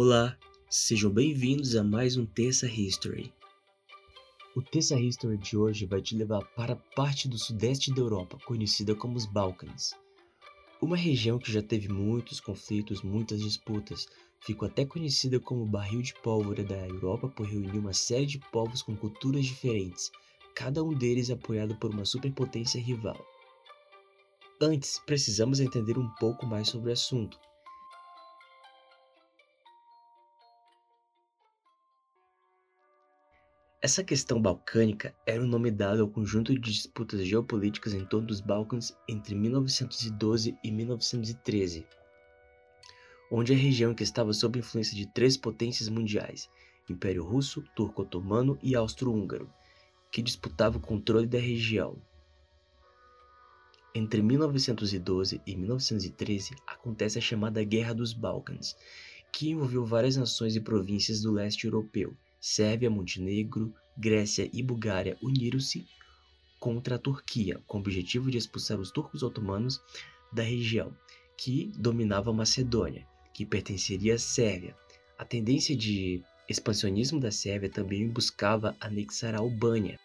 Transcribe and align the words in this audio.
Olá, 0.00 0.38
sejam 0.70 1.10
bem-vindos 1.10 1.74
a 1.74 1.82
mais 1.82 2.16
um 2.16 2.24
Terça 2.24 2.68
History. 2.68 3.34
O 4.54 4.62
Terça 4.62 4.94
History 4.94 5.36
de 5.36 5.56
hoje 5.56 5.86
vai 5.86 6.00
te 6.00 6.14
levar 6.14 6.40
para 6.54 6.76
parte 6.76 7.26
do 7.26 7.36
sudeste 7.36 7.92
da 7.92 8.00
Europa, 8.00 8.38
conhecida 8.46 8.94
como 8.94 9.16
os 9.16 9.26
Balcãs. 9.26 9.90
Uma 10.80 10.96
região 10.96 11.36
que 11.36 11.50
já 11.50 11.60
teve 11.60 11.88
muitos 11.88 12.38
conflitos, 12.38 13.02
muitas 13.02 13.40
disputas, 13.40 14.06
ficou 14.38 14.68
até 14.68 14.86
conhecida 14.86 15.40
como 15.40 15.66
barril 15.66 16.00
de 16.00 16.14
pólvora 16.22 16.62
da 16.62 16.86
Europa 16.86 17.26
por 17.26 17.48
reunir 17.48 17.76
uma 17.76 17.92
série 17.92 18.26
de 18.26 18.38
povos 18.52 18.82
com 18.82 18.96
culturas 18.96 19.46
diferentes, 19.46 20.12
cada 20.54 20.80
um 20.80 20.94
deles 20.94 21.28
apoiado 21.28 21.74
por 21.74 21.90
uma 21.90 22.04
superpotência 22.04 22.80
rival. 22.80 23.20
Antes, 24.62 25.00
precisamos 25.04 25.58
entender 25.58 25.98
um 25.98 26.08
pouco 26.20 26.46
mais 26.46 26.68
sobre 26.68 26.90
o 26.90 26.92
assunto. 26.92 27.36
Essa 33.80 34.02
questão 34.02 34.42
balcânica 34.42 35.14
era 35.24 35.40
o 35.40 35.46
nome 35.46 35.70
dado 35.70 36.02
ao 36.02 36.08
conjunto 36.08 36.52
de 36.52 36.58
disputas 36.58 37.24
geopolíticas 37.24 37.94
em 37.94 38.04
torno 38.04 38.26
dos 38.26 38.40
Balcãs 38.40 38.92
entre 39.08 39.36
1912 39.36 40.58
e 40.64 40.72
1913, 40.72 41.86
onde 43.30 43.52
a 43.52 43.56
região 43.56 43.94
que 43.94 44.02
estava 44.02 44.32
sob 44.32 44.58
influência 44.58 44.96
de 44.96 45.06
três 45.06 45.36
potências 45.36 45.88
mundiais, 45.88 46.50
Império 46.90 47.22
Russo, 47.22 47.62
Turco-Otomano 47.76 48.58
e 48.60 48.74
Austro-Húngaro, 48.74 49.48
que 50.10 50.22
disputavam 50.22 50.80
o 50.80 50.84
controle 50.84 51.28
da 51.28 51.38
região. 51.38 51.96
Entre 53.94 54.20
1912 54.20 55.40
e 55.46 55.54
1913 55.54 56.56
acontece 56.66 57.16
a 57.16 57.22
chamada 57.22 57.62
Guerra 57.62 57.94
dos 57.94 58.12
Balcãs, 58.12 58.76
que 59.32 59.50
envolveu 59.50 59.86
várias 59.86 60.16
nações 60.16 60.56
e 60.56 60.60
províncias 60.60 61.20
do 61.20 61.30
leste 61.30 61.66
europeu. 61.66 62.16
Sérvia, 62.40 62.90
Montenegro, 62.90 63.74
Grécia 63.96 64.48
e 64.52 64.62
Bulgária 64.62 65.16
uniram-se 65.22 65.86
contra 66.60 66.96
a 66.96 66.98
Turquia, 66.98 67.60
com 67.66 67.78
o 67.78 67.80
objetivo 67.80 68.30
de 68.30 68.38
expulsar 68.38 68.78
os 68.80 68.90
turcos 68.90 69.22
otomanos 69.22 69.80
da 70.32 70.42
região, 70.42 70.96
que 71.36 71.72
dominava 71.76 72.30
a 72.30 72.34
Macedônia, 72.34 73.06
que 73.32 73.46
pertenceria 73.46 74.14
à 74.14 74.18
Sérvia. 74.18 74.76
A 75.18 75.24
tendência 75.24 75.76
de 75.76 76.22
expansionismo 76.48 77.20
da 77.20 77.30
Sérvia 77.30 77.68
também 77.68 78.08
buscava 78.08 78.76
anexar 78.80 79.34
a 79.34 79.38
Albânia, 79.38 79.98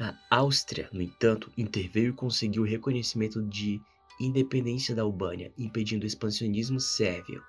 a 0.00 0.14
Áustria, 0.30 0.88
no 0.92 1.02
entanto, 1.02 1.50
interveio 1.58 2.10
e 2.10 2.16
conseguiu 2.16 2.62
o 2.62 2.66
reconhecimento 2.66 3.42
de 3.42 3.80
independência 4.20 4.94
da 4.94 5.02
Albânia, 5.02 5.52
impedindo 5.58 6.04
o 6.04 6.06
expansionismo 6.06 6.78
sérvio. 6.78 7.42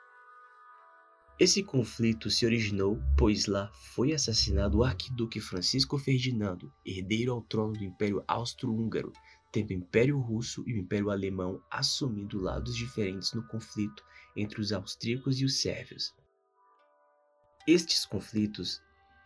Esse 1.39 1.63
conflito 1.63 2.29
se 2.29 2.45
originou 2.45 3.01
pois 3.17 3.45
lá 3.45 3.71
foi 3.93 4.11
assassinado 4.11 4.79
o 4.79 4.83
arquiduque 4.83 5.39
Francisco 5.39 5.97
Ferdinando, 5.97 6.69
herdeiro 6.85 7.31
ao 7.31 7.41
trono 7.41 7.71
do 7.71 7.83
Império 7.85 8.21
Austro-Húngaro, 8.27 9.13
tendo 9.49 9.69
o 9.69 9.73
Império 9.73 10.19
Russo 10.19 10.65
e 10.67 10.73
o 10.73 10.77
Império 10.77 11.09
Alemão 11.09 11.63
assumindo 11.71 12.41
lados 12.41 12.75
diferentes 12.75 13.31
no 13.31 13.47
conflito 13.47 14.03
entre 14.35 14.59
os 14.59 14.73
austríacos 14.73 15.39
e 15.39 15.45
os 15.45 15.61
sérvios. 15.61 16.13
Estes 17.65 18.05
conflitos 18.05 18.81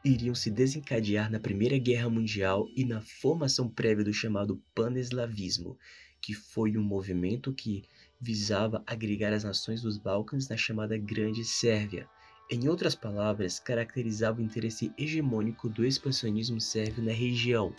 iriam 0.06 0.36
se 0.36 0.52
desencadear 0.52 1.32
na 1.32 1.40
Primeira 1.40 1.80
Guerra 1.80 2.12
Mundial 2.12 2.68
e 2.76 2.86
na 2.86 3.02
formação 3.02 3.68
prévia 3.68 4.04
do 4.06 4.14
chamado 4.14 4.62
Paneslavismo, 4.76 5.80
que 6.22 6.36
foi 6.36 6.78
um 6.78 6.84
movimento 6.84 7.52
que 7.52 7.84
visava 8.24 8.82
agregar 8.88 9.34
as 9.34 9.44
nações 9.44 9.82
dos 9.82 9.98
Balcãs 9.98 10.48
na 10.48 10.56
chamada 10.56 10.98
Grande 10.98 11.44
Sérvia. 11.44 12.08
Em 12.50 12.70
outras 12.70 12.96
palavras, 12.96 13.60
caracterizava 13.60 14.40
o 14.40 14.44
interesse 14.44 14.94
hegemônico 14.98 15.68
do 15.68 15.86
expansionismo 15.86 16.62
sérvio 16.62 17.04
na 17.04 17.12
região, 17.12 17.76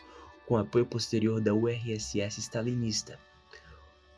com 0.46 0.58
apoio 0.58 0.84
posterior 0.84 1.40
da 1.40 1.54
URSS 1.54 2.40
stalinista. 2.42 3.18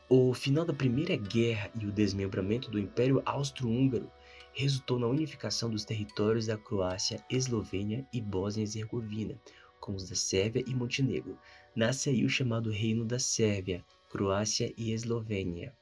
O 0.08 0.34
final 0.34 0.64
da 0.64 0.72
Primeira 0.72 1.16
Guerra 1.16 1.70
e 1.80 1.86
o 1.86 1.92
desmembramento 1.92 2.70
do 2.70 2.78
Império 2.78 3.22
Austro-Húngaro 3.24 4.10
resultou 4.52 4.98
na 4.98 5.06
unificação 5.06 5.70
dos 5.70 5.84
territórios 5.84 6.46
da 6.46 6.56
Croácia, 6.56 7.24
Eslovênia 7.30 8.04
e 8.12 8.20
Bósnia 8.20 8.62
e 8.62 8.64
Herzegovina, 8.64 9.40
com 9.78 9.94
os 9.94 10.08
da 10.08 10.16
Sérvia 10.16 10.64
e 10.66 10.74
Montenegro. 10.74 11.38
Nasce 11.74 12.08
aí 12.08 12.24
o 12.24 12.28
chamado 12.28 12.70
Reino 12.70 13.04
da 13.04 13.20
Sérvia, 13.20 13.84
Croácia 14.10 14.72
e 14.76 14.90
Eslovênia. 14.90 15.72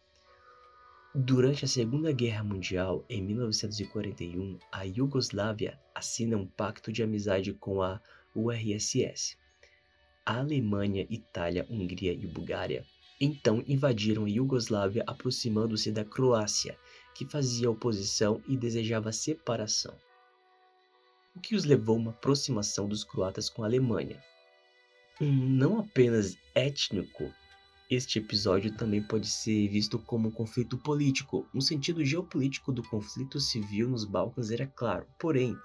Durante 1.15 1.65
a 1.65 1.69
Segunda 1.69 2.11
Guerra 2.11 2.43
Mundial, 2.43 3.05
em 3.09 3.23
1941, 3.23 4.59
a 4.73 4.83
Iugoslávia 4.83 5.79
assina 5.95 6.37
um 6.37 6.45
pacto 6.45 6.91
de 6.91 7.05
amizade 7.05 7.53
com 7.53 7.81
a 7.83 8.01
URSS. 8.35 9.37
A 10.27 10.41
Alemanha, 10.41 11.07
Itália, 11.09 11.65
Hungria 11.71 12.13
e 12.13 12.27
Bulgária 12.27 12.85
então 13.21 13.63
invadiram 13.67 14.25
a 14.25 14.29
Iugoslávia, 14.29 15.05
aproximando-se 15.07 15.93
da 15.93 16.05
Croácia, 16.05 16.77
que 17.15 17.25
fazia 17.25 17.71
oposição 17.71 18.43
e 18.49 18.57
desejava 18.57 19.13
separação, 19.13 19.95
o 21.35 21.41
que 21.41 21.55
os 21.55 21.65
levou 21.65 21.95
a 21.95 21.99
uma 22.01 22.11
aproximação 22.11 22.89
dos 22.89 23.05
croatas 23.05 23.49
com 23.49 23.63
a 23.63 23.67
Alemanha. 23.67 24.21
Não 25.21 25.79
apenas 25.79 26.37
étnico, 26.57 27.33
este 27.95 28.19
episódio 28.19 28.77
também 28.77 29.03
pode 29.03 29.27
ser 29.27 29.69
visto 29.69 29.99
como 29.99 30.29
um 30.29 30.33
conflito 30.33 30.77
político. 30.77 31.49
Um 31.55 31.61
sentido 31.61 32.05
geopolítico 32.05 32.73
do 32.73 32.83
conflito 32.83 33.41
civil 33.41 33.89
nos 33.89 34.05
Balcãs 34.05 34.51
era 34.51 34.67
claro, 34.67 35.07
porém, 35.19 35.57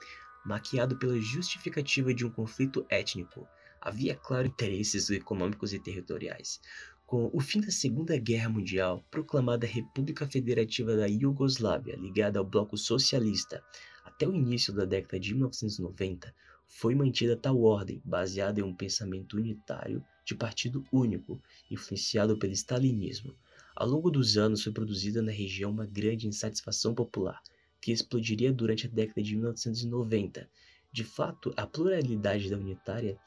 maquiado 0.45 0.97
pela 0.97 1.19
justificativa 1.19 2.13
de 2.13 2.25
um 2.25 2.29
conflito 2.29 2.85
étnico. 2.90 3.47
Havia, 3.81 4.16
claro, 4.16 4.47
interesses 4.47 5.09
econômicos 5.09 5.73
e 5.73 5.79
territoriais. 5.79 6.59
Com 7.06 7.29
o 7.34 7.40
fim 7.40 7.59
da 7.59 7.72
Segunda 7.72 8.17
Guerra 8.17 8.50
Mundial, 8.50 9.03
proclamada 9.09 9.66
República 9.66 10.28
Federativa 10.28 10.96
da 10.96 11.07
Iugoslávia, 11.07 11.96
ligada 11.96 12.38
ao 12.38 12.46
bloco 12.46 12.78
socialista, 12.78 13.63
até 14.06 14.28
o 14.28 14.35
início 14.35 14.72
da 14.73 14.85
década 14.85 15.19
de 15.19 15.34
1990, 15.34 16.34
foi 16.72 16.94
mantida 16.94 17.35
tal 17.35 17.59
ordem, 17.62 18.00
baseada 18.06 18.59
em 18.59 18.63
um 18.63 18.75
pensamento 18.75 19.35
unitário 19.35 20.06
de 20.24 20.35
partido 20.35 20.85
único, 20.94 21.41
influenciado 21.69 22.38
pelo 22.38 22.53
stalinismo. 22.53 23.35
Ao 23.75 23.88
longo 23.88 24.12
dos 24.12 24.38
anos 24.38 24.63
foi 24.63 24.72
produzida 24.72 25.22
na 25.22 25.31
região 25.31 25.72
uma 25.72 25.88
grande 25.88 26.28
insatisfação 26.28 26.94
popular, 26.94 27.41
que 27.81 27.91
explodiria 27.91 28.53
durante 28.53 28.85
a 28.85 28.90
década 28.90 29.22
de 29.24 29.35
1990. 29.35 30.47
De 30.91 31.03
fato, 31.03 31.52
a 31.58 31.66
pluralidade 31.66 32.50
da 32.50 32.58
unitária 32.58 33.18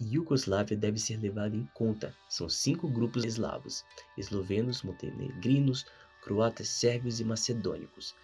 Iugoslávia 0.00 0.76
deve 0.76 0.98
ser 0.98 1.18
levada 1.18 1.56
em 1.56 1.66
conta. 1.74 2.14
São 2.28 2.48
cinco 2.48 2.88
grupos 2.88 3.24
eslavos: 3.24 3.84
eslovenos, 4.16 4.82
montenegrinos, 4.82 5.86
croatas, 6.22 6.68
sérvios 6.68 7.20
e 7.20 7.24
macedônicos. 7.24 8.14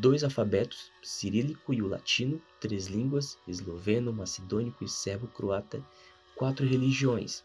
Dois 0.00 0.24
alfabetos, 0.24 0.90
cirílico 1.02 1.74
e 1.74 1.82
o 1.82 1.86
latino, 1.86 2.40
três 2.58 2.86
línguas, 2.86 3.36
esloveno, 3.46 4.10
macedônico 4.10 4.82
e 4.82 4.88
servo-croata, 4.88 5.84
quatro 6.34 6.66
religiões, 6.66 7.44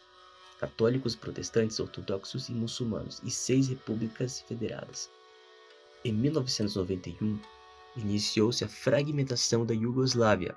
católicos, 0.58 1.13
protestantes, 1.13 1.78
ortodoxos 1.78 2.47
e 2.47 2.53
muçulmanos, 2.53 3.22
e 3.22 3.30
seis 3.30 3.68
repúblicas 3.68 4.40
federadas. 4.41 5.09
Em 6.06 6.13
1991, 6.13 7.38
iniciou-se 7.97 8.64
a 8.64 8.69
fragmentação 8.69 9.66
da 9.66 9.74
Iugoslávia, 9.74 10.56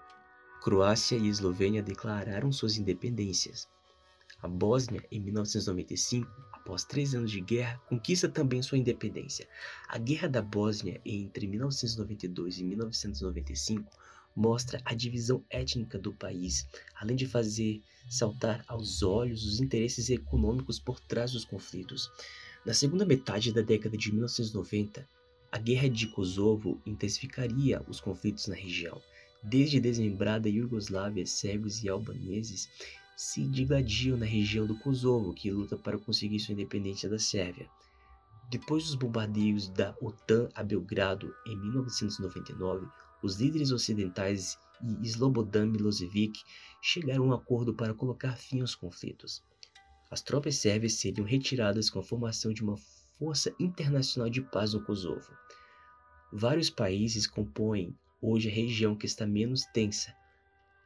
Croácia 0.62 1.16
e 1.16 1.26
Eslovênia 1.26 1.82
declararam 1.82 2.52
suas 2.52 2.76
independências. 2.76 3.68
A 4.40 4.46
Bósnia, 4.46 5.04
em 5.10 5.18
1995, 5.18 6.30
após 6.60 6.84
três 6.84 7.14
anos 7.14 7.30
de 7.30 7.40
guerra, 7.40 7.80
conquista 7.88 8.28
também 8.28 8.62
sua 8.62 8.78
independência. 8.78 9.48
A 9.88 9.98
Guerra 9.98 10.28
da 10.28 10.42
Bósnia, 10.42 11.00
entre 11.04 11.46
1992 11.46 12.58
e 12.58 12.64
1995, 12.64 13.90
mostra 14.36 14.80
a 14.84 14.94
divisão 14.94 15.42
étnica 15.50 15.98
do 15.98 16.12
país, 16.12 16.68
além 16.94 17.16
de 17.16 17.26
fazer 17.26 17.82
saltar 18.08 18.62
aos 18.68 19.02
olhos 19.02 19.44
os 19.44 19.60
interesses 19.60 20.10
econômicos 20.10 20.78
por 20.78 21.00
trás 21.00 21.32
dos 21.32 21.44
conflitos. 21.44 22.10
Na 22.64 22.74
segunda 22.74 23.06
metade 23.06 23.52
da 23.52 23.62
década 23.62 23.96
de 23.96 24.12
1990, 24.12 25.08
a 25.50 25.58
Guerra 25.58 25.88
de 25.88 26.06
Kosovo 26.08 26.80
intensificaria 26.86 27.82
os 27.88 28.00
conflitos 28.00 28.46
na 28.46 28.54
região. 28.54 29.00
Desde 29.42 29.80
desmembrada 29.80 30.48
Iugoslávia, 30.48 31.24
sérvios 31.24 31.82
e 31.82 31.88
albaneses 31.88 32.68
se 33.22 33.46
digladiam 33.46 34.16
na 34.16 34.24
região 34.24 34.66
do 34.66 34.74
Kosovo, 34.78 35.34
que 35.34 35.50
luta 35.50 35.76
para 35.76 35.98
conseguir 35.98 36.40
sua 36.40 36.54
independência 36.54 37.06
da 37.06 37.18
Sérvia. 37.18 37.68
Depois 38.48 38.84
dos 38.84 38.94
bombardeios 38.94 39.68
da 39.68 39.94
OTAN 40.00 40.48
a 40.54 40.62
Belgrado 40.62 41.30
em 41.46 41.54
1999, 41.54 42.86
os 43.22 43.38
líderes 43.38 43.72
ocidentais 43.72 44.58
e 44.82 45.06
Slobodan 45.06 45.66
Milosevic 45.66 46.40
chegaram 46.80 47.24
a 47.24 47.26
um 47.26 47.32
acordo 47.34 47.74
para 47.74 47.92
colocar 47.92 48.38
fim 48.38 48.62
aos 48.62 48.74
conflitos. 48.74 49.44
As 50.10 50.22
tropas 50.22 50.56
sérvias 50.56 50.94
seriam 50.94 51.26
retiradas 51.26 51.90
com 51.90 51.98
a 51.98 52.02
formação 52.02 52.54
de 52.54 52.62
uma 52.62 52.78
força 53.18 53.54
internacional 53.60 54.30
de 54.30 54.40
paz 54.40 54.72
no 54.72 54.82
Kosovo. 54.82 55.30
Vários 56.32 56.70
países 56.70 57.26
compõem 57.26 57.94
hoje 58.22 58.48
a 58.48 58.52
região 58.52 58.96
que 58.96 59.04
está 59.04 59.26
menos 59.26 59.66
tensa. 59.74 60.18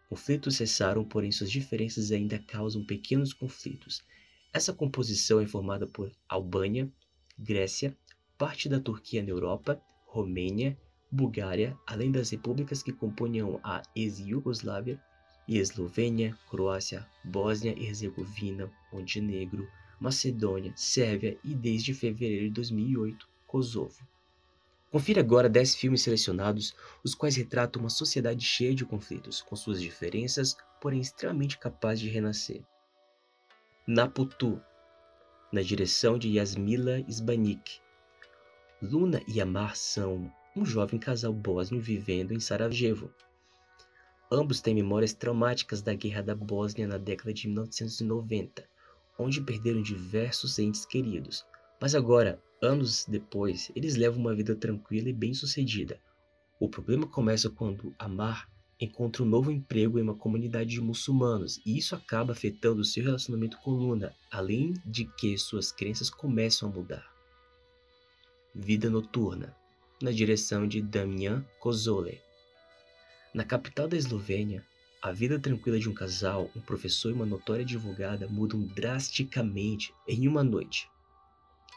Conflitos 0.09 0.56
cessaram, 0.56 1.05
porém 1.05 1.33
suas 1.33 1.51
diferenças 1.51 2.12
ainda 2.12 2.39
causam 2.39 2.85
pequenos 2.85 3.33
conflitos. 3.33 4.03
Essa 4.53 4.73
composição 4.73 5.41
é 5.41 5.47
formada 5.47 5.87
por 5.87 6.12
Albânia, 6.29 6.91
Grécia, 7.39 7.97
parte 8.39 8.69
da 8.69 8.79
Turquia 8.79 9.23
na 9.23 9.31
Europa, 9.31 9.81
Romênia, 10.06 10.79
Bulgária, 11.11 11.77
além 11.87 12.12
das 12.12 12.31
repúblicas 12.31 12.83
que 12.83 12.93
compunham 12.93 13.61
a 13.65 13.83
ex-Yugoslávia, 13.95 15.01
e 15.47 15.59
Eslovênia, 15.59 16.37
Croácia, 16.49 17.07
Bósnia 17.25 17.75
e 17.77 17.87
Herzegovina, 17.87 18.71
Montenegro, 18.93 19.69
Macedônia, 20.00 20.73
Sérvia 20.77 21.39
e 21.45 21.55
desde 21.55 21.93
fevereiro 21.93 22.47
de 22.47 22.50
2008, 22.50 23.29
Kosovo. 23.47 24.07
Confira 24.94 25.20
agora 25.20 25.49
10 25.49 25.75
filmes 25.75 26.02
selecionados, 26.02 26.73
os 27.02 27.17
quais 27.17 27.35
retratam 27.35 27.82
uma 27.82 27.91
sociedade 27.91 28.44
cheia 28.44 28.73
de 28.73 28.85
conflitos, 28.85 29.43
com 29.43 29.56
suas 29.56 29.82
diferenças, 29.82 30.56
porém 30.81 31.00
extremamente 31.00 31.58
capaz 31.58 31.99
de 31.99 32.08
renascer. 32.08 32.62
Naputu, 33.88 34.62
na 35.52 35.62
direção 35.62 36.17
de 36.17 36.29
Yasmila 36.29 37.00
Sbanik. 37.08 37.81
Luna 38.81 39.20
e 39.26 39.41
Amar 39.41 39.75
são 39.75 40.32
um 40.55 40.64
jovem 40.64 41.00
casal 41.00 41.32
bósnio 41.32 41.81
vivendo 41.81 42.31
em 42.31 42.38
Sarajevo. 42.38 43.12
Ambos 44.31 44.61
têm 44.61 44.76
memórias 44.76 45.12
traumáticas 45.12 45.82
da 45.82 45.93
Guerra 45.93 46.23
da 46.23 46.37
Bósnia 46.37 46.87
na 46.87 46.99
década 46.99 47.35
de 47.35 47.49
1990, 47.49 48.64
onde 49.19 49.40
perderam 49.40 49.82
diversos 49.82 50.56
entes 50.61 50.87
queridos. 50.87 51.44
Mas 51.85 51.95
agora, 51.95 52.43
anos 52.63 53.05
depois, 53.07 53.71
eles 53.77 53.95
levam 53.95 54.19
uma 54.19 54.35
vida 54.35 54.57
tranquila 54.57 55.11
e 55.11 55.13
bem-sucedida. 55.13 56.01
O 56.59 56.67
problema 56.67 57.07
começa 57.07 57.51
quando 57.51 57.95
Amar 57.99 58.49
encontra 58.81 59.23
um 59.23 59.27
novo 59.27 59.51
emprego 59.51 59.99
em 59.99 60.03
uma 60.03 60.15
comunidade 60.15 60.71
de 60.71 60.81
muçulmanos, 60.81 61.61
e 61.67 61.77
isso 61.77 61.95
acaba 61.95 62.33
afetando 62.33 62.83
seu 62.87 63.05
relacionamento 63.05 63.59
com 63.59 63.73
Luna, 63.73 64.15
além 64.33 64.73
de 64.87 65.05
que 65.05 65.37
suas 65.37 65.71
crenças 65.71 66.09
começam 66.09 66.71
a 66.71 66.73
mudar. 66.73 67.07
Vida 68.55 68.89
Noturna, 68.89 69.55
na 70.01 70.11
direção 70.11 70.67
de 70.67 70.81
Damian 70.81 71.45
Kozole. 71.61 72.19
Na 73.35 73.45
capital 73.45 73.87
da 73.89 73.97
Eslovênia, 73.99 74.65
a 75.03 75.13
vida 75.13 75.39
tranquila 75.39 75.79
de 75.79 75.91
um 75.91 75.93
casal, 75.93 76.51
um 76.57 76.63
professor 76.63 77.11
e 77.11 77.15
uma 77.15 77.27
notória 77.27 77.63
advogada 77.63 78.27
mudam 78.27 78.63
drasticamente 78.69 79.93
em 80.09 80.27
uma 80.27 80.43
noite. 80.43 80.89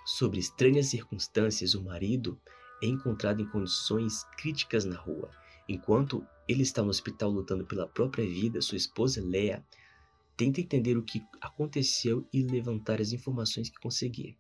Sob 0.08 0.40
estranhas 0.40 0.88
circunstâncias, 0.88 1.76
o 1.76 1.84
marido 1.84 2.40
é 2.82 2.86
encontrado 2.88 3.42
em 3.42 3.46
condições 3.46 4.24
críticas 4.38 4.86
na 4.86 4.96
rua. 4.96 5.30
Enquanto 5.68 6.26
ele 6.48 6.64
está 6.64 6.82
no 6.82 6.88
hospital 6.88 7.30
lutando 7.30 7.66
pela 7.66 7.90
própria 7.90 8.26
vida, 8.26 8.62
sua 8.62 8.78
esposa 8.78 9.22
Lea 9.22 9.62
tenta 10.38 10.62
entender 10.62 10.98
o 10.98 11.04
que 11.04 11.22
aconteceu 11.42 12.26
e 12.32 12.42
levantar 12.42 13.02
as 13.02 13.12
informações 13.12 13.70
que 13.70 13.82
conseguir. 13.82 14.38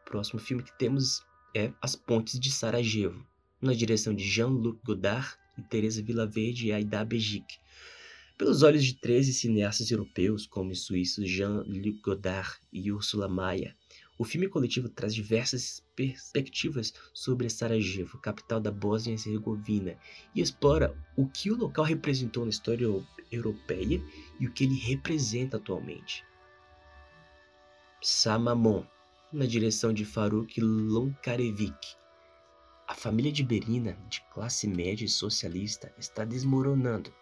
O 0.00 0.04
próximo 0.06 0.40
filme 0.40 0.62
que 0.62 0.78
temos 0.78 1.20
é 1.54 1.70
As 1.82 1.94
Pontes 1.94 2.40
de 2.40 2.50
Sarajevo, 2.50 3.22
na 3.60 3.74
direção 3.74 4.14
de 4.14 4.24
Jean-Luc 4.24 4.80
Godard 4.82 5.36
e 5.58 5.62
Teresa 5.62 6.02
Villaverde 6.02 6.68
e 6.68 6.72
Aida 6.72 7.04
Bejic. 7.04 7.58
Pelos 8.38 8.62
olhos 8.62 8.82
de 8.82 8.94
13 8.94 9.34
cineastas 9.34 9.90
europeus, 9.90 10.46
como 10.46 10.70
os 10.70 10.86
suíços 10.86 11.28
Jean-Luc 11.28 12.00
Godard 12.00 12.58
e 12.72 12.90
Ursula 12.90 13.28
Maia, 13.28 13.76
o 14.22 14.24
filme 14.24 14.48
coletivo 14.48 14.88
traz 14.88 15.12
diversas 15.12 15.82
perspectivas 15.96 16.94
sobre 17.12 17.50
Sarajevo, 17.50 18.20
capital 18.20 18.60
da 18.60 18.70
Bósnia 18.70 19.14
e 19.14 19.14
Herzegovina, 19.14 19.98
e 20.32 20.40
explora 20.40 20.96
o 21.16 21.26
que 21.26 21.50
o 21.50 21.56
local 21.56 21.84
representou 21.84 22.44
na 22.44 22.50
história 22.50 22.86
europeia 23.32 24.00
e 24.38 24.46
o 24.46 24.52
que 24.52 24.62
ele 24.62 24.78
representa 24.78 25.56
atualmente. 25.56 26.24
Samamon, 28.00 28.86
na 29.32 29.44
direção 29.44 29.92
de 29.92 30.04
Faruk 30.04 30.60
Lonkarevic. 30.60 31.96
A 32.86 32.94
família 32.94 33.32
de 33.32 33.42
Berina, 33.42 33.98
de 34.08 34.20
classe 34.32 34.68
média 34.68 35.04
e 35.04 35.08
socialista, 35.08 35.92
está 35.98 36.24
desmoronando. 36.24 37.12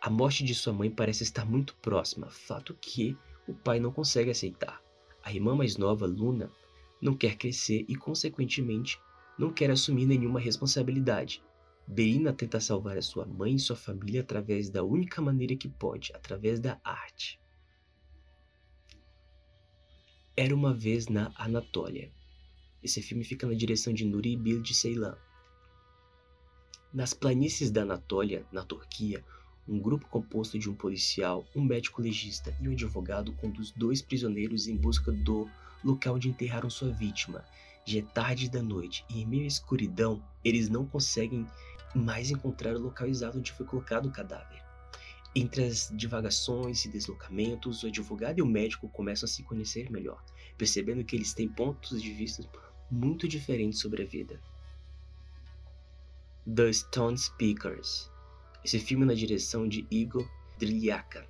A 0.00 0.10
morte 0.10 0.42
de 0.42 0.52
sua 0.52 0.72
mãe 0.72 0.90
parece 0.90 1.22
estar 1.22 1.44
muito 1.44 1.76
próxima, 1.76 2.28
fato 2.28 2.74
que 2.74 3.16
o 3.46 3.54
pai 3.54 3.78
não 3.78 3.92
consegue 3.92 4.32
aceitar. 4.32 4.82
A 5.24 5.32
irmã 5.32 5.56
mais 5.56 5.78
nova, 5.78 6.06
Luna, 6.06 6.52
não 7.00 7.16
quer 7.16 7.36
crescer 7.36 7.86
e, 7.88 7.96
consequentemente, 7.96 9.00
não 9.38 9.50
quer 9.50 9.70
assumir 9.70 10.04
nenhuma 10.04 10.38
responsabilidade. 10.38 11.42
Berina 11.88 12.30
tenta 12.32 12.60
salvar 12.60 12.98
a 12.98 13.02
sua 13.02 13.24
mãe 13.24 13.54
e 13.54 13.58
sua 13.58 13.74
família 13.74 14.20
através 14.20 14.68
da 14.68 14.84
única 14.84 15.22
maneira 15.22 15.56
que 15.56 15.68
pode, 15.68 16.12
através 16.14 16.60
da 16.60 16.78
arte. 16.84 17.40
Era 20.36 20.54
uma 20.54 20.74
vez 20.74 21.08
na 21.08 21.32
Anatólia. 21.36 22.12
Esse 22.82 23.00
filme 23.00 23.24
fica 23.24 23.46
na 23.46 23.54
direção 23.54 23.94
de 23.94 24.04
Nuri 24.04 24.36
Bilge 24.36 24.74
Ceylan. 24.74 25.16
Nas 26.92 27.14
planícies 27.14 27.70
da 27.70 27.82
Anatólia, 27.82 28.46
na 28.52 28.62
Turquia, 28.62 29.24
um 29.66 29.78
grupo 29.78 30.06
composto 30.08 30.58
de 30.58 30.68
um 30.68 30.74
policial, 30.74 31.46
um 31.54 31.62
médico 31.62 32.02
legista 32.02 32.54
e 32.60 32.68
um 32.68 32.72
advogado 32.72 33.32
conduz 33.32 33.70
dois 33.70 34.02
prisioneiros 34.02 34.68
em 34.68 34.76
busca 34.76 35.10
do 35.10 35.48
local 35.82 36.16
onde 36.16 36.28
enterraram 36.28 36.68
sua 36.68 36.90
vítima. 36.90 37.44
Já 37.84 37.98
é 37.98 38.02
tarde 38.02 38.50
da 38.50 38.62
noite 38.62 39.04
e 39.08 39.22
em 39.22 39.26
meio 39.26 39.44
à 39.44 39.46
escuridão, 39.46 40.22
eles 40.44 40.68
não 40.68 40.86
conseguem 40.86 41.46
mais 41.94 42.30
encontrar 42.30 42.74
o 42.74 42.80
local 42.80 43.08
exato 43.08 43.38
onde 43.38 43.52
foi 43.52 43.64
colocado 43.64 44.06
o 44.06 44.12
cadáver. 44.12 44.62
Entre 45.34 45.64
as 45.64 45.90
divagações 45.94 46.84
e 46.84 46.88
deslocamentos, 46.88 47.82
o 47.82 47.86
advogado 47.86 48.38
e 48.38 48.42
o 48.42 48.46
médico 48.46 48.88
começam 48.88 49.26
a 49.26 49.28
se 49.28 49.42
conhecer 49.42 49.90
melhor, 49.90 50.22
percebendo 50.56 51.04
que 51.04 51.16
eles 51.16 51.34
têm 51.34 51.48
pontos 51.48 52.00
de 52.00 52.12
vista 52.12 52.44
muito 52.90 53.26
diferentes 53.26 53.80
sobre 53.80 54.02
a 54.02 54.06
vida. 54.06 54.40
The 56.46 56.72
Stone 56.72 57.18
Speakers 57.18 58.13
esse 58.64 58.78
filme 58.78 59.04
na 59.04 59.12
direção 59.12 59.68
de 59.68 59.86
Igor 59.90 60.26
Dryaka. 60.58 61.28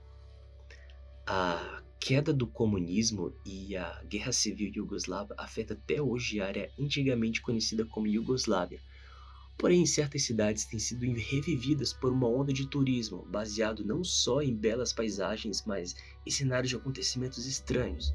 A 1.26 1.82
queda 1.98 2.32
do 2.32 2.46
comunismo 2.46 3.34
e 3.44 3.76
a 3.76 4.02
guerra 4.04 4.30
civil 4.30 4.70
iugoslava 4.72 5.34
afeta 5.36 5.74
até 5.74 6.00
hoje 6.00 6.40
a 6.40 6.46
área 6.46 6.70
antigamente 6.78 7.42
conhecida 7.42 7.84
como 7.84 8.06
Iugoslávia. 8.06 8.80
Porém, 9.58 9.84
certas 9.86 10.22
cidades 10.22 10.64
têm 10.64 10.78
sido 10.78 11.00
revividas 11.00 11.92
por 11.92 12.12
uma 12.12 12.28
onda 12.28 12.52
de 12.52 12.68
turismo, 12.68 13.24
baseado 13.26 13.84
não 13.84 14.04
só 14.04 14.42
em 14.42 14.54
belas 14.54 14.92
paisagens, 14.92 15.64
mas 15.66 15.96
em 16.26 16.30
cenários 16.30 16.70
de 16.70 16.76
acontecimentos 16.76 17.46
estranhos. 17.46 18.12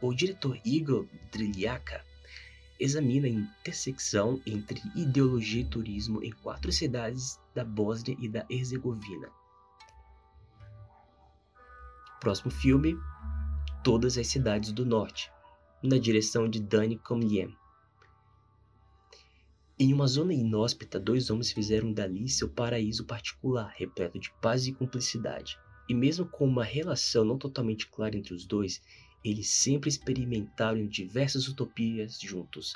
O 0.00 0.12
diretor 0.12 0.60
Igor 0.64 1.08
Dryaka 1.32 2.04
examina 2.78 3.26
a 3.26 3.30
intersecção 3.30 4.40
entre 4.46 4.82
ideologia 4.94 5.62
e 5.62 5.64
turismo 5.64 6.22
em 6.22 6.30
quatro 6.30 6.70
cidades 6.70 7.38
da 7.56 7.64
Bósnia 7.64 8.14
e 8.20 8.28
da 8.28 8.44
Herzegovina. 8.50 9.30
Próximo 12.20 12.50
filme: 12.50 12.94
Todas 13.82 14.18
as 14.18 14.26
Cidades 14.26 14.72
do 14.72 14.84
Norte, 14.84 15.32
na 15.82 15.96
direção 15.96 16.50
de 16.50 16.60
Dani 16.60 16.98
Comlien. 16.98 17.56
Em 19.78 19.92
uma 19.94 20.06
zona 20.06 20.34
inóspita, 20.34 21.00
dois 21.00 21.30
homens 21.30 21.50
fizeram 21.50 21.94
dali 21.94 22.28
seu 22.28 22.46
paraíso 22.46 23.06
particular, 23.06 23.72
repleto 23.74 24.18
de 24.18 24.30
paz 24.42 24.66
e 24.66 24.72
cumplicidade. 24.72 25.58
E 25.88 25.94
mesmo 25.94 26.26
com 26.26 26.46
uma 26.46 26.64
relação 26.64 27.24
não 27.24 27.38
totalmente 27.38 27.86
clara 27.86 28.18
entre 28.18 28.34
os 28.34 28.44
dois, 28.44 28.82
eles 29.24 29.48
sempre 29.48 29.88
experimentaram 29.88 30.86
diversas 30.86 31.48
utopias 31.48 32.18
juntos, 32.20 32.74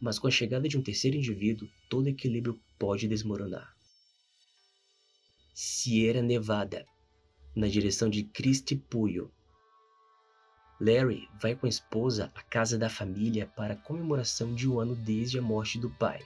mas 0.00 0.18
com 0.18 0.26
a 0.26 0.30
chegada 0.30 0.68
de 0.68 0.78
um 0.78 0.82
terceiro 0.82 1.18
indivíduo, 1.18 1.68
todo 1.88 2.08
equilíbrio 2.08 2.58
pode 2.78 3.06
desmoronar. 3.06 3.71
Sierra 5.54 6.22
Nevada, 6.22 6.86
na 7.54 7.68
direção 7.68 8.08
de 8.08 8.22
Christy 8.22 8.74
Puyo. 8.74 9.30
Larry 10.80 11.28
vai 11.38 11.54
com 11.54 11.66
a 11.66 11.68
esposa 11.68 12.32
à 12.34 12.42
casa 12.42 12.78
da 12.78 12.88
família 12.88 13.46
para 13.54 13.76
comemoração 13.76 14.54
de 14.54 14.66
um 14.66 14.80
ano 14.80 14.96
desde 14.96 15.38
a 15.38 15.42
morte 15.42 15.78
do 15.78 15.90
pai. 15.90 16.20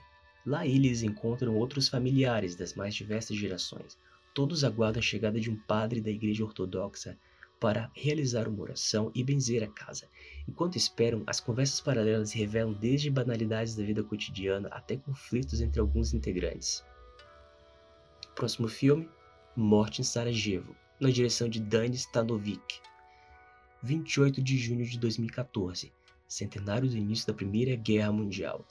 Lá 0.46 0.64
eles 0.64 1.02
encontram 1.02 1.56
outros 1.56 1.88
familiares 1.88 2.54
das 2.54 2.74
mais 2.74 2.94
diversas 2.94 3.36
gerações. 3.36 3.98
Todos 4.32 4.62
aguardam 4.62 5.00
a 5.00 5.02
chegada 5.02 5.40
de 5.40 5.50
um 5.50 5.56
padre 5.56 6.00
da 6.00 6.10
igreja 6.10 6.44
ortodoxa 6.44 7.18
para 7.58 7.90
realizar 7.96 8.46
uma 8.46 8.62
oração 8.62 9.10
e 9.12 9.24
benzer 9.24 9.64
a 9.64 9.66
casa. 9.66 10.06
Enquanto 10.46 10.76
esperam, 10.76 11.24
as 11.26 11.40
conversas 11.40 11.80
paralelas 11.80 12.32
revelam 12.32 12.72
desde 12.72 13.10
banalidades 13.10 13.74
da 13.74 13.82
vida 13.82 14.04
cotidiana 14.04 14.68
até 14.68 14.96
conflitos 14.96 15.60
entre 15.60 15.80
alguns 15.80 16.14
integrantes. 16.14 16.84
Próximo 18.36 18.68
filme: 18.68 19.08
Morte 19.58 20.02
em 20.02 20.04
Sarajevo, 20.04 20.76
na 21.00 21.08
direção 21.08 21.48
de 21.48 21.58
Dani 21.58 21.96
Stanovic. 21.96 22.78
28 23.82 24.42
de 24.42 24.58
junho 24.58 24.84
de 24.84 24.98
2014, 24.98 25.90
centenário 26.28 26.90
do 26.90 26.94
início 26.94 27.26
da 27.26 27.32
Primeira 27.32 27.74
Guerra 27.74 28.12
Mundial. 28.12 28.68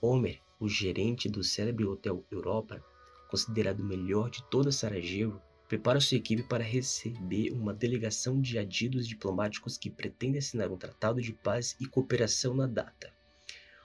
Homer, 0.00 0.40
o 0.58 0.68
gerente 0.68 1.28
do 1.28 1.44
célebre 1.44 1.84
Hotel 1.84 2.24
Europa, 2.32 2.84
considerado 3.30 3.78
o 3.78 3.84
melhor 3.84 4.28
de 4.28 4.42
toda 4.50 4.72
Sarajevo, 4.72 5.40
prepara 5.68 6.00
sua 6.00 6.16
equipe 6.16 6.42
para 6.42 6.64
receber 6.64 7.52
uma 7.52 7.72
delegação 7.72 8.40
de 8.40 8.58
adidos 8.58 9.06
diplomáticos 9.06 9.78
que 9.78 9.88
pretendem 9.88 10.40
assinar 10.40 10.68
um 10.68 10.76
tratado 10.76 11.22
de 11.22 11.32
paz 11.32 11.76
e 11.78 11.86
cooperação 11.86 12.54
na 12.54 12.66
data. 12.66 13.14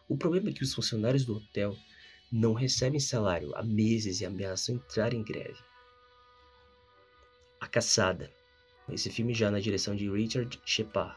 O 0.07 0.17
problema 0.17 0.49
é 0.49 0.53
que 0.53 0.63
os 0.63 0.73
funcionários 0.73 1.25
do 1.25 1.35
hotel 1.35 1.77
não 2.31 2.53
recebem 2.53 2.99
salário 2.99 3.55
há 3.55 3.61
meses 3.61 4.19
e 4.19 4.25
ameaçam 4.25 4.73
entrar 4.73 5.13
em 5.13 5.23
greve. 5.23 5.68
A 7.59 7.67
Caçada. 7.67 8.31
Esse 8.87 9.09
filme 9.09 9.33
já 9.33 9.51
na 9.51 9.59
direção 9.59 9.95
de 9.95 10.09
Richard 10.09 10.59
Shepard. 10.65 11.15